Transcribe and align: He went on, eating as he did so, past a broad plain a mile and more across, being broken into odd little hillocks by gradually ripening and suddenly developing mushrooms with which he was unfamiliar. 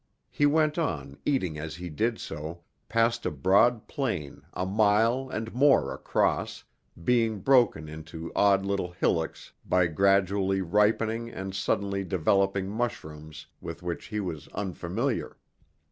He 0.31 0.47
went 0.47 0.79
on, 0.79 1.19
eating 1.27 1.59
as 1.59 1.75
he 1.75 1.87
did 1.87 2.17
so, 2.17 2.63
past 2.89 3.23
a 3.23 3.29
broad 3.29 3.87
plain 3.87 4.41
a 4.51 4.65
mile 4.65 5.29
and 5.31 5.53
more 5.53 5.93
across, 5.93 6.63
being 7.03 7.41
broken 7.41 7.87
into 7.87 8.31
odd 8.35 8.65
little 8.65 8.89
hillocks 8.93 9.51
by 9.63 9.85
gradually 9.85 10.59
ripening 10.61 11.29
and 11.29 11.53
suddenly 11.53 12.03
developing 12.03 12.67
mushrooms 12.67 13.45
with 13.61 13.83
which 13.83 14.05
he 14.07 14.19
was 14.19 14.47
unfamiliar. 14.55 15.37